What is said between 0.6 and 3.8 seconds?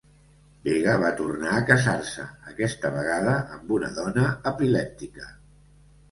Vega va tornar a casar-se, aquesta vegada amb